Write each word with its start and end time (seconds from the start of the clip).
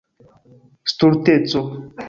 stulteco 0.83 1.61